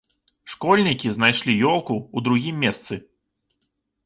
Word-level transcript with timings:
Школьнікі 0.53 1.11
знайшлі 1.17 1.57
ёлку 1.73 1.93
ў 2.01 2.17
другім 2.29 2.55
месцы. 2.65 2.99